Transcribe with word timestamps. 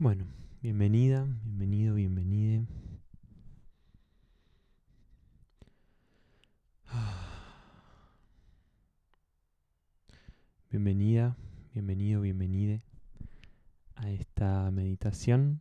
Bueno, 0.00 0.26
bienvenida, 0.62 1.26
bienvenido, 1.44 1.94
bienvenide. 1.94 2.66
Bienvenida, 10.70 11.36
bienvenido, 11.74 12.22
bienvenide 12.22 12.80
a 13.94 14.08
esta 14.08 14.70
meditación 14.70 15.60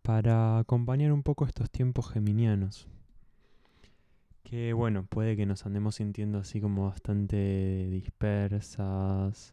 para 0.00 0.58
acompañar 0.58 1.12
un 1.12 1.22
poco 1.22 1.44
estos 1.44 1.70
tiempos 1.70 2.10
geminianos. 2.10 2.88
Que 4.44 4.72
bueno, 4.72 5.04
puede 5.04 5.36
que 5.36 5.44
nos 5.44 5.66
andemos 5.66 5.96
sintiendo 5.96 6.38
así 6.38 6.62
como 6.62 6.86
bastante 6.86 7.86
dispersas, 7.90 9.52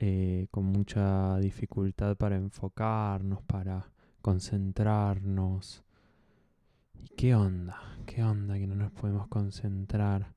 eh, 0.00 0.46
con 0.52 0.64
mucha 0.64 1.38
dificultad 1.38 2.16
para 2.16 2.36
enfocarnos, 2.36 3.42
para 3.42 3.90
concentrarnos. 4.22 5.82
¿Y 6.94 7.08
qué 7.16 7.34
onda? 7.34 7.80
¿Qué 8.06 8.22
onda 8.22 8.58
que 8.58 8.68
no 8.68 8.76
nos 8.76 8.92
podemos 8.92 9.26
concentrar? 9.26 10.34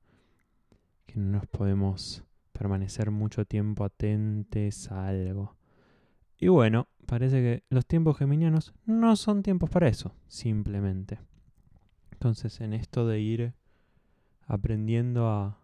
Que 1.06 1.20
no 1.20 1.38
nos 1.38 1.46
podemos 1.46 2.24
permanecer 2.52 3.12
mucho 3.12 3.44
tiempo 3.44 3.84
atentes 3.84 4.90
a 4.90 5.06
algo. 5.06 5.54
Y 6.38 6.48
bueno, 6.48 6.88
parece 7.06 7.36
que 7.40 7.62
los 7.68 7.86
tiempos 7.86 8.18
geminianos 8.18 8.74
no 8.84 9.14
son 9.14 9.44
tiempos 9.44 9.70
para 9.70 9.86
eso, 9.86 10.12
simplemente. 10.26 11.20
Entonces 12.10 12.60
en 12.60 12.72
esto 12.72 13.06
de 13.06 13.20
ir 13.20 13.54
aprendiendo 14.48 15.28
a, 15.28 15.60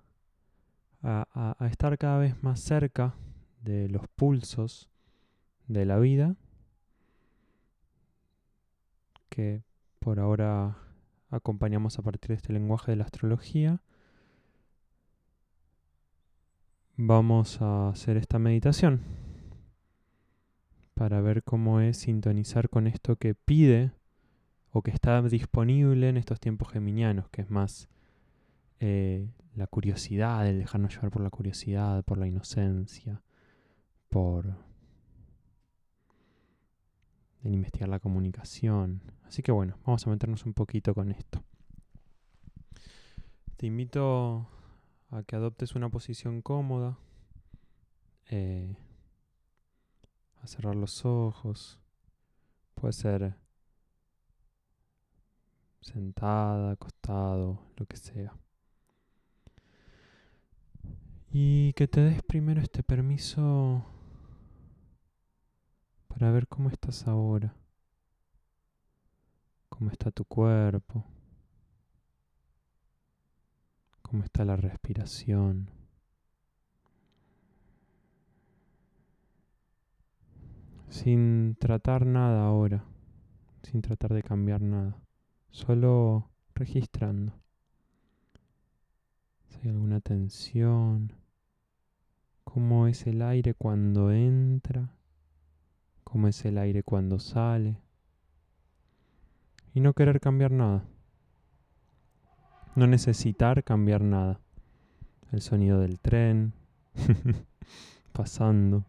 a, 1.02 1.56
a 1.58 1.66
estar 1.66 1.98
cada 1.98 2.18
vez 2.18 2.40
más 2.44 2.60
cerca 2.60 3.16
de 3.60 3.88
los 3.88 4.08
pulsos 4.08 4.88
de 5.66 5.84
la 5.84 5.98
vida, 5.98 6.36
que 9.28 9.62
por 9.98 10.20
ahora 10.20 10.78
acompañamos 11.30 11.98
a 11.98 12.02
partir 12.02 12.28
de 12.28 12.34
este 12.34 12.52
lenguaje 12.52 12.92
de 12.92 12.96
la 12.96 13.04
astrología, 13.04 13.82
vamos 16.96 17.60
a 17.62 17.90
hacer 17.90 18.16
esta 18.16 18.38
meditación 18.38 19.02
para 20.94 21.20
ver 21.20 21.44
cómo 21.44 21.80
es 21.80 21.98
sintonizar 21.98 22.68
con 22.68 22.88
esto 22.88 23.16
que 23.16 23.34
pide 23.34 23.92
o 24.70 24.82
que 24.82 24.90
está 24.90 25.22
disponible 25.22 26.08
en 26.08 26.16
estos 26.16 26.40
tiempos 26.40 26.70
geminianos, 26.70 27.28
que 27.28 27.42
es 27.42 27.50
más 27.50 27.88
eh, 28.80 29.28
la 29.54 29.66
curiosidad, 29.68 30.46
el 30.48 30.58
dejarnos 30.58 30.94
llevar 30.94 31.10
por 31.10 31.22
la 31.22 31.30
curiosidad, 31.30 32.04
por 32.04 32.18
la 32.18 32.26
inocencia, 32.26 33.22
por 34.08 34.56
el 37.42 37.54
investigar 37.54 37.88
la 37.88 38.00
comunicación. 38.00 39.02
Así 39.24 39.42
que 39.42 39.52
bueno, 39.52 39.78
vamos 39.84 40.06
a 40.06 40.10
meternos 40.10 40.44
un 40.44 40.54
poquito 40.54 40.94
con 40.94 41.10
esto. 41.10 41.42
Te 43.56 43.66
invito 43.66 44.48
a 45.10 45.22
que 45.22 45.36
adoptes 45.36 45.74
una 45.74 45.88
posición 45.88 46.42
cómoda, 46.42 46.98
eh, 48.26 48.76
a 50.42 50.46
cerrar 50.46 50.76
los 50.76 51.04
ojos. 51.04 51.80
Puede 52.74 52.92
ser 52.92 53.34
sentada, 55.80 56.72
acostado, 56.72 57.60
lo 57.76 57.86
que 57.86 57.96
sea. 57.96 58.36
Y 61.30 61.72
que 61.74 61.88
te 61.88 62.00
des 62.00 62.22
primero 62.22 62.60
este 62.60 62.82
permiso 62.82 63.84
para 66.18 66.32
ver 66.32 66.48
cómo 66.48 66.68
estás 66.68 67.06
ahora, 67.06 67.54
cómo 69.68 69.88
está 69.92 70.10
tu 70.10 70.24
cuerpo, 70.24 71.04
cómo 74.02 74.24
está 74.24 74.44
la 74.44 74.56
respiración. 74.56 75.70
Sin 80.88 81.54
tratar 81.54 82.04
nada 82.04 82.46
ahora, 82.46 82.84
sin 83.62 83.80
tratar 83.80 84.12
de 84.12 84.24
cambiar 84.24 84.60
nada, 84.60 85.00
solo 85.50 86.32
registrando. 86.52 87.32
Si 89.50 89.60
hay 89.62 89.68
alguna 89.68 90.00
tensión, 90.00 91.12
cómo 92.42 92.88
es 92.88 93.06
el 93.06 93.22
aire 93.22 93.54
cuando 93.54 94.10
entra 94.10 94.97
cómo 96.08 96.26
es 96.26 96.42
el 96.46 96.56
aire 96.56 96.82
cuando 96.82 97.18
sale. 97.18 97.76
Y 99.74 99.80
no 99.80 99.92
querer 99.92 100.20
cambiar 100.20 100.50
nada. 100.50 100.84
No 102.74 102.86
necesitar 102.86 103.62
cambiar 103.62 104.00
nada. 104.00 104.40
El 105.32 105.42
sonido 105.42 105.80
del 105.80 106.00
tren 106.00 106.54
pasando. 108.12 108.86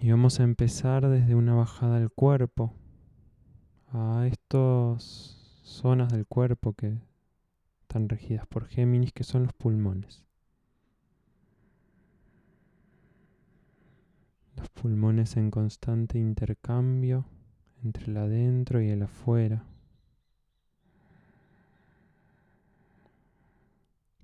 Y 0.00 0.08
vamos 0.12 0.38
a 0.38 0.44
empezar 0.44 1.08
desde 1.08 1.34
una 1.34 1.54
bajada 1.54 1.98
del 1.98 2.12
cuerpo 2.12 2.72
a 3.92 4.24
estas 4.30 5.02
zonas 5.64 6.12
del 6.12 6.26
cuerpo 6.26 6.74
que 6.74 6.96
están 7.86 8.08
regidas 8.08 8.46
por 8.48 8.66
Géminis, 8.66 9.12
que 9.12 9.22
son 9.22 9.44
los 9.44 9.52
pulmones. 9.52 10.24
Los 14.56 14.68
pulmones 14.70 15.36
en 15.36 15.52
constante 15.52 16.18
intercambio 16.18 17.26
entre 17.84 18.06
el 18.06 18.16
adentro 18.16 18.82
y 18.82 18.88
el 18.90 19.02
afuera. 19.02 19.64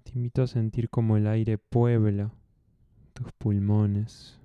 Te 0.02 0.10
invito 0.16 0.42
a 0.42 0.48
sentir 0.48 0.90
como 0.90 1.16
el 1.16 1.28
aire 1.28 1.56
puebla 1.56 2.32
tus 3.14 3.30
pulmones. 3.32 4.40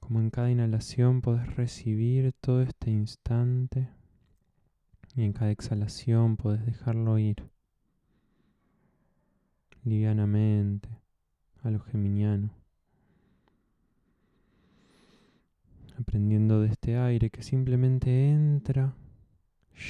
Como 0.00 0.20
en 0.20 0.28
cada 0.28 0.50
inhalación 0.50 1.22
podés 1.22 1.56
recibir 1.56 2.34
todo 2.40 2.62
este 2.62 2.90
instante 2.90 3.97
y 5.18 5.24
en 5.24 5.32
cada 5.32 5.50
exhalación 5.50 6.36
puedes 6.36 6.64
dejarlo 6.64 7.18
ir 7.18 7.50
livianamente 9.82 10.88
a 11.64 11.70
lo 11.72 11.80
geminiano. 11.80 12.50
Aprendiendo 15.98 16.60
de 16.60 16.68
este 16.68 16.96
aire 16.96 17.30
que 17.30 17.42
simplemente 17.42 18.30
entra, 18.30 18.94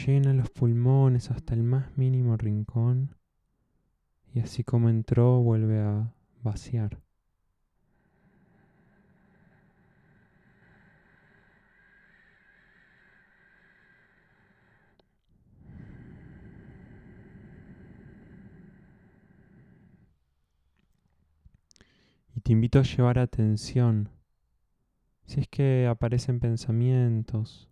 llena 0.06 0.32
los 0.32 0.48
pulmones 0.48 1.30
hasta 1.30 1.52
el 1.52 1.62
más 1.62 1.94
mínimo 1.98 2.38
rincón 2.38 3.14
y 4.32 4.40
así 4.40 4.64
como 4.64 4.88
entró 4.88 5.42
vuelve 5.42 5.78
a 5.80 6.10
vaciar. 6.42 7.02
Te 22.48 22.52
invito 22.52 22.78
a 22.78 22.82
llevar 22.82 23.18
atención. 23.18 24.08
Si 25.26 25.38
es 25.38 25.48
que 25.48 25.86
aparecen 25.86 26.40
pensamientos, 26.40 27.68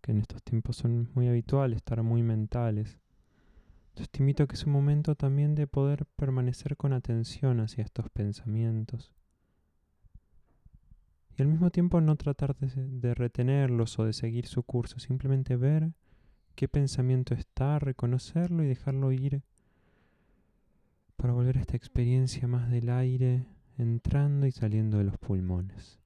que 0.00 0.10
en 0.10 0.18
estos 0.18 0.42
tiempos 0.42 0.74
son 0.74 1.08
muy 1.14 1.28
habituales, 1.28 1.76
estar 1.76 2.02
muy 2.02 2.24
mentales. 2.24 2.98
Entonces 3.90 4.10
te 4.10 4.18
invito 4.18 4.42
a 4.42 4.48
que 4.48 4.56
es 4.56 4.66
un 4.66 4.72
momento 4.72 5.14
también 5.14 5.54
de 5.54 5.68
poder 5.68 6.04
permanecer 6.16 6.76
con 6.76 6.94
atención 6.94 7.60
hacia 7.60 7.84
estos 7.84 8.10
pensamientos. 8.10 9.12
Y 11.36 11.42
al 11.42 11.46
mismo 11.46 11.70
tiempo 11.70 12.00
no 12.00 12.16
tratar 12.16 12.56
de, 12.56 12.70
de 12.74 13.14
retenerlos 13.14 14.00
o 14.00 14.04
de 14.04 14.14
seguir 14.14 14.48
su 14.48 14.64
curso, 14.64 14.98
simplemente 14.98 15.54
ver 15.54 15.92
qué 16.56 16.66
pensamiento 16.66 17.34
está, 17.34 17.78
reconocerlo 17.78 18.64
y 18.64 18.66
dejarlo 18.66 19.12
ir 19.12 19.42
para 21.14 21.32
volver 21.34 21.58
a 21.58 21.60
esta 21.60 21.76
experiencia 21.76 22.48
más 22.48 22.68
del 22.68 22.90
aire 22.90 23.46
entrando 23.78 24.46
y 24.46 24.52
saliendo 24.52 24.98
de 24.98 25.04
los 25.04 25.18
pulmones, 25.18 25.98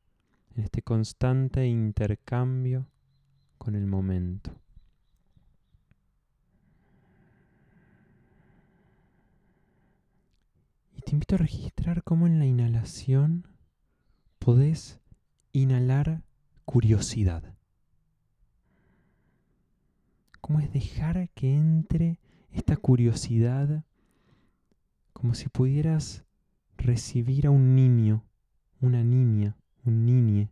en 0.54 0.64
este 0.64 0.82
constante 0.82 1.66
intercambio 1.66 2.86
con 3.58 3.74
el 3.74 3.86
momento. 3.86 4.52
Y 10.96 11.00
te 11.00 11.12
invito 11.12 11.36
a 11.36 11.38
registrar 11.38 12.02
cómo 12.04 12.26
en 12.26 12.38
la 12.38 12.46
inhalación 12.46 13.46
podés 14.38 15.00
inhalar 15.52 16.22
curiosidad. 16.64 17.54
Cómo 20.40 20.60
es 20.60 20.72
dejar 20.72 21.30
que 21.30 21.54
entre 21.54 22.18
esta 22.50 22.76
curiosidad 22.76 23.84
como 25.12 25.34
si 25.34 25.48
pudieras 25.48 26.24
recibir 26.82 27.46
a 27.46 27.50
un 27.50 27.74
niño, 27.74 28.24
una 28.80 29.02
niña, 29.04 29.56
un 29.84 30.04
niñe 30.04 30.50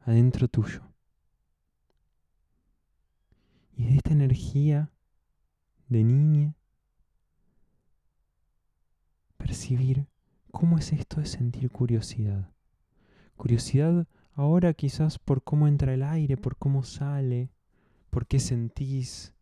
adentro 0.00 0.48
tuyo. 0.48 0.82
Y 3.76 3.84
de 3.84 3.96
esta 3.96 4.12
energía 4.12 4.90
de 5.88 6.04
niña, 6.04 6.54
percibir 9.36 10.06
cómo 10.50 10.78
es 10.78 10.92
esto 10.92 11.20
de 11.20 11.26
sentir 11.26 11.70
curiosidad. 11.70 12.50
Curiosidad 13.36 14.06
ahora 14.34 14.72
quizás 14.72 15.18
por 15.18 15.42
cómo 15.42 15.68
entra 15.68 15.94
el 15.94 16.02
aire, 16.02 16.36
por 16.36 16.56
cómo 16.56 16.82
sale, 16.82 17.50
por 18.10 18.26
qué 18.26 18.38
sentís, 18.38 19.34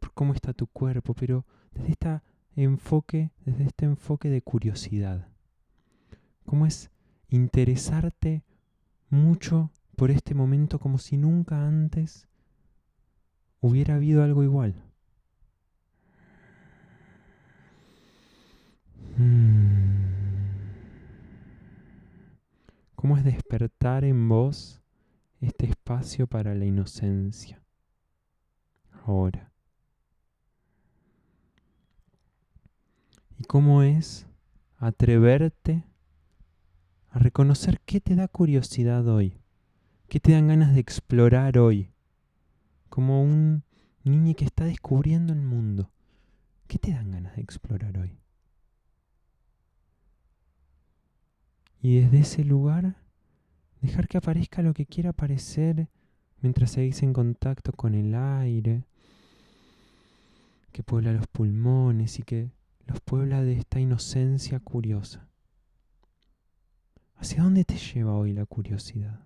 por 0.00 0.12
cómo 0.12 0.32
está 0.32 0.52
tu 0.52 0.66
cuerpo, 0.66 1.14
pero 1.14 1.44
desde 1.72 1.90
este 1.90 2.20
enfoque, 2.56 3.30
desde 3.44 3.64
este 3.64 3.84
enfoque 3.84 4.28
de 4.28 4.42
curiosidad. 4.42 5.28
Cómo 6.44 6.66
es 6.66 6.90
interesarte 7.28 8.44
mucho 9.10 9.70
por 9.96 10.10
este 10.10 10.34
momento 10.34 10.78
como 10.78 10.98
si 10.98 11.16
nunca 11.16 11.66
antes 11.66 12.28
hubiera 13.60 13.94
habido 13.94 14.22
algo 14.22 14.42
igual. 14.42 14.74
Mm. 19.16 19.84
¿Cómo 22.94 23.16
es 23.16 23.24
despertar 23.24 24.04
en 24.04 24.28
vos 24.28 24.82
este 25.40 25.66
espacio 25.66 26.26
para 26.26 26.54
la 26.54 26.64
inocencia? 26.64 27.62
Ahora. 29.04 29.53
Cómo 33.46 33.82
es 33.82 34.26
atreverte 34.78 35.84
a 37.10 37.18
reconocer 37.18 37.80
qué 37.84 38.00
te 38.00 38.14
da 38.14 38.28
curiosidad 38.28 39.06
hoy? 39.08 39.38
¿Qué 40.08 40.20
te 40.20 40.32
dan 40.32 40.48
ganas 40.48 40.74
de 40.74 40.80
explorar 40.80 41.58
hoy? 41.58 41.90
Como 42.88 43.22
un 43.22 43.64
niño 44.02 44.34
que 44.34 44.44
está 44.44 44.64
descubriendo 44.64 45.32
el 45.32 45.40
mundo. 45.40 45.90
¿Qué 46.66 46.78
te 46.78 46.92
dan 46.92 47.10
ganas 47.10 47.36
de 47.36 47.42
explorar 47.42 47.98
hoy? 47.98 48.18
Y 51.80 52.00
desde 52.00 52.20
ese 52.20 52.44
lugar, 52.44 52.96
dejar 53.80 54.08
que 54.08 54.18
aparezca 54.18 54.62
lo 54.62 54.72
que 54.72 54.86
quiera 54.86 55.10
aparecer 55.10 55.88
mientras 56.40 56.72
seguís 56.72 57.02
en 57.02 57.12
contacto 57.12 57.72
con 57.72 57.94
el 57.94 58.14
aire, 58.14 58.84
que 60.72 60.82
puebla 60.82 61.12
los 61.12 61.26
pulmones 61.26 62.18
y 62.18 62.22
que 62.22 62.50
los 62.86 63.00
puebla 63.00 63.42
de 63.42 63.54
esta 63.54 63.80
inocencia 63.80 64.60
curiosa. 64.60 65.26
¿Hacia 67.16 67.42
dónde 67.42 67.64
te 67.64 67.76
lleva 67.76 68.14
hoy 68.14 68.32
la 68.32 68.44
curiosidad? 68.44 69.20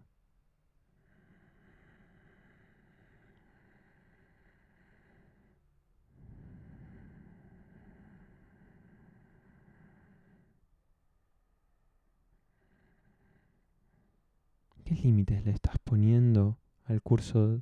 ¿Qué 14.84 14.94
límites 14.94 15.44
le 15.44 15.50
estás 15.50 15.76
poniendo 15.84 16.56
al 16.84 17.02
curso 17.02 17.60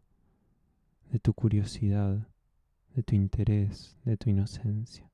de 1.10 1.18
tu 1.18 1.32
curiosidad, 1.34 2.28
de 2.94 3.02
tu 3.02 3.16
interés, 3.16 3.96
de 4.04 4.16
tu 4.16 4.30
inocencia? 4.30 5.10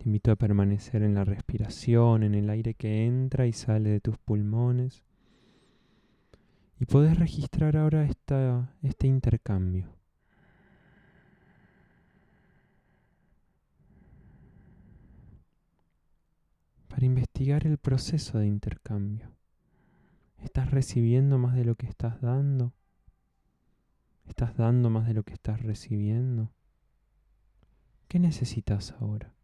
Te 0.00 0.08
invito 0.08 0.32
a 0.32 0.36
permanecer 0.36 1.02
en 1.02 1.12
la 1.12 1.26
respiración, 1.26 2.22
en 2.22 2.34
el 2.34 2.48
aire 2.48 2.72
que 2.72 3.04
entra 3.04 3.46
y 3.46 3.52
sale 3.52 3.90
de 3.90 4.00
tus 4.00 4.16
pulmones. 4.16 5.04
Y 6.78 6.86
podés 6.86 7.18
registrar 7.18 7.76
ahora 7.76 8.08
este 8.82 9.06
intercambio. 9.06 9.90
Para 16.88 17.04
investigar 17.04 17.66
el 17.66 17.76
proceso 17.76 18.38
de 18.38 18.46
intercambio. 18.46 19.30
¿Estás 20.38 20.70
recibiendo 20.70 21.36
más 21.36 21.54
de 21.54 21.66
lo 21.66 21.74
que 21.74 21.84
estás 21.84 22.22
dando? 22.22 22.72
¿Estás 24.26 24.56
dando 24.56 24.88
más 24.88 25.06
de 25.06 25.12
lo 25.12 25.24
que 25.24 25.34
estás 25.34 25.60
recibiendo? 25.60 26.50
¿Qué 28.08 28.18
necesitas 28.18 28.94
ahora? 28.98 29.34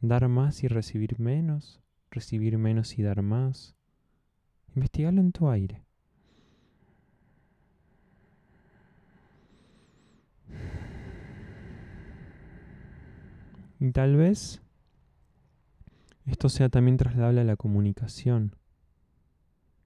¿Dar 0.00 0.28
más 0.28 0.62
y 0.62 0.68
recibir 0.68 1.18
menos? 1.18 1.80
¿Recibir 2.10 2.58
menos 2.58 2.98
y 2.98 3.02
dar 3.02 3.22
más? 3.22 3.74
Investigalo 4.74 5.20
en 5.20 5.32
tu 5.32 5.48
aire. 5.48 5.82
Y 13.78 13.90
tal 13.92 14.16
vez 14.16 14.60
esto 16.26 16.48
sea 16.48 16.68
también 16.68 16.96
trasladable 16.96 17.42
a 17.42 17.44
la 17.44 17.56
comunicación. 17.56 18.56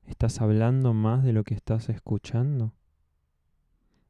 ¿Estás 0.06 0.40
hablando 0.40 0.94
más 0.94 1.22
de 1.22 1.32
lo 1.32 1.44
que 1.44 1.54
estás 1.54 1.88
escuchando? 1.88 2.72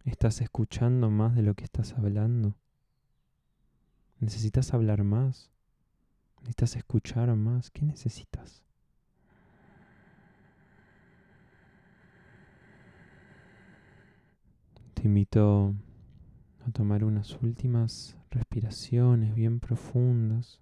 ¿Estás 0.04 0.40
escuchando 0.40 1.10
más 1.10 1.34
de 1.34 1.42
lo 1.42 1.54
que 1.54 1.64
estás 1.64 1.92
hablando? 1.94 2.54
¿Necesitas 4.18 4.72
hablar 4.72 5.02
más? 5.02 5.50
¿Necesitas 6.40 6.76
escuchar 6.76 7.34
más? 7.36 7.70
¿Qué 7.70 7.84
necesitas? 7.84 8.64
Te 14.94 15.06
invito 15.06 15.74
a 16.66 16.70
tomar 16.72 17.04
unas 17.04 17.40
últimas 17.42 18.16
respiraciones 18.30 19.34
bien 19.34 19.60
profundas, 19.60 20.60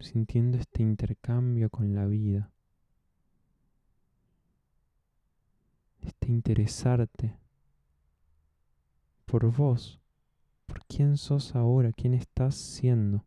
sintiendo 0.00 0.58
este 0.58 0.82
intercambio 0.82 1.70
con 1.70 1.94
la 1.94 2.06
vida, 2.06 2.50
este 6.00 6.28
interesarte 6.28 7.36
por 9.26 9.54
vos, 9.54 10.00
por 10.66 10.84
quién 10.86 11.16
sos 11.16 11.54
ahora, 11.54 11.92
quién 11.92 12.14
estás 12.14 12.56
siendo, 12.56 13.24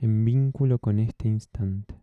en 0.00 0.24
vínculo 0.24 0.78
con 0.78 0.98
este 0.98 1.28
instante. 1.28 2.00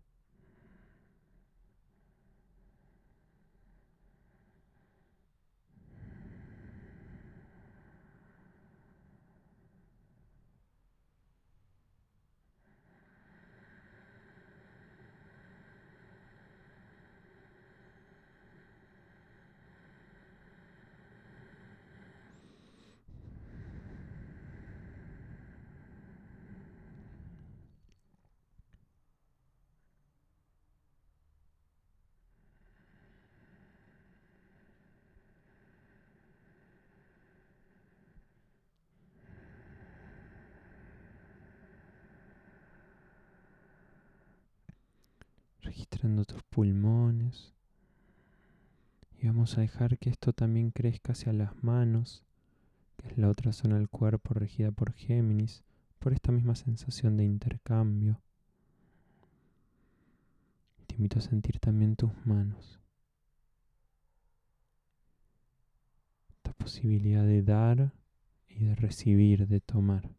Registrando 45.98 46.26
tus 46.26 46.44
pulmones. 46.44 47.54
Y 49.20 49.26
vamos 49.26 49.58
a 49.58 49.62
dejar 49.62 49.98
que 49.98 50.12
esto 50.12 50.32
también 50.32 50.70
crezca 50.70 51.14
hacia 51.14 51.34
las 51.34 51.64
manos, 51.64 52.24
que 52.98 53.08
es 53.08 53.18
la 53.18 53.30
otra 53.30 53.52
zona 53.52 53.78
del 53.78 53.90
cuerpo 53.90 54.36
regida 54.36 54.72
por 54.72 54.94
Géminis, 54.94 55.64
por 55.98 56.14
esta 56.14 56.32
misma 56.32 56.56
sensación 56.56 57.18
de 57.18 57.24
intercambio. 57.24 58.22
Te 60.86 60.96
invito 60.96 61.18
a 61.18 61.22
sentir 61.22 61.60
también 61.60 61.96
tus 61.96 62.12
manos. 62.26 62.80
Esta 66.30 66.54
posibilidad 66.54 67.24
de 67.24 67.42
dar 67.42 67.92
y 68.48 68.66
de 68.66 68.76
recibir, 68.76 69.48
de 69.48 69.62
tomar. 69.62 70.12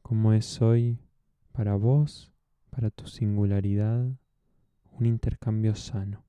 cómo 0.00 0.32
es 0.32 0.62
hoy 0.62 0.98
para 1.52 1.74
vos, 1.74 2.32
para 2.78 2.90
tu 2.90 3.08
singularidad, 3.08 4.06
un 4.92 5.06
intercambio 5.06 5.74
sano. 5.74 6.24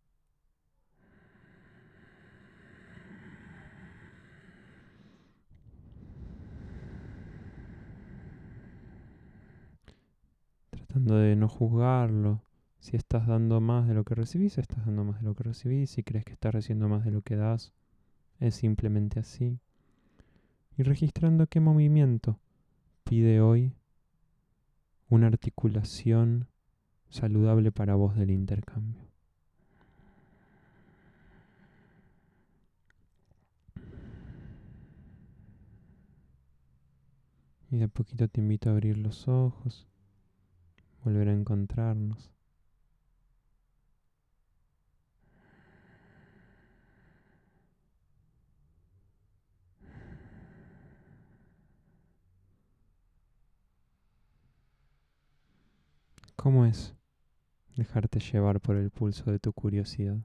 Tratando 10.71 11.17
de 11.17 11.35
no 11.35 11.47
juzgarlo. 11.47 12.41
Si 12.79 12.97
estás 12.97 13.27
dando 13.27 13.61
más 13.61 13.87
de 13.87 13.93
lo 13.93 14.03
que 14.03 14.15
recibís, 14.15 14.57
estás 14.57 14.83
dando 14.87 15.03
más 15.03 15.19
de 15.19 15.27
lo 15.27 15.35
que 15.35 15.43
recibís. 15.43 15.91
Si 15.91 16.01
crees 16.01 16.25
que 16.25 16.33
estás 16.33 16.51
recibiendo 16.51 16.89
más 16.89 17.05
de 17.05 17.11
lo 17.11 17.21
que 17.21 17.35
das, 17.35 17.73
es 18.39 18.55
simplemente 18.55 19.19
así. 19.19 19.59
Y 20.75 20.81
registrando 20.81 21.45
qué 21.45 21.59
movimiento 21.59 22.39
pide 23.03 23.39
hoy 23.39 23.75
una 25.09 25.27
articulación 25.27 26.47
saludable 27.09 27.71
para 27.71 27.95
vos 27.95 28.15
del 28.15 28.31
intercambio. 28.31 29.09
Y 37.71 37.77
de 37.77 37.83
a 37.83 37.87
poquito 37.87 38.27
te 38.27 38.41
invito 38.41 38.69
a 38.69 38.73
abrir 38.73 38.97
los 38.97 39.27
ojos, 39.27 39.87
volver 41.03 41.29
a 41.29 41.33
encontrarnos. 41.33 42.31
¿Cómo 56.41 56.65
es 56.65 56.95
dejarte 57.75 58.21
llevar 58.21 58.61
por 58.61 58.77
el 58.77 58.91
pulso 58.91 59.29
de 59.29 59.39
tu 59.39 59.51
curiosidad, 59.51 60.19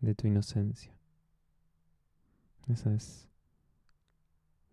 de 0.00 0.16
tu 0.16 0.26
inocencia? 0.26 0.92
Esa 2.66 2.92
es 2.92 3.28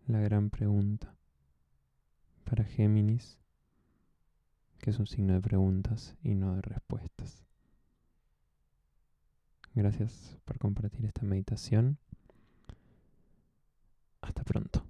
la 0.08 0.18
gran 0.18 0.50
pregunta 0.50 1.14
para 2.42 2.64
Géminis, 2.64 3.38
que 4.80 4.90
es 4.90 4.98
un 4.98 5.06
signo 5.06 5.34
de 5.34 5.40
preguntas 5.40 6.16
y 6.24 6.34
no 6.34 6.56
de 6.56 6.62
respuestas. 6.62 7.44
Gracias 9.76 10.36
por 10.44 10.58
compartir 10.58 11.04
esta 11.04 11.22
meditación. 11.22 11.98
Hasta 14.22 14.42
pronto. 14.42 14.85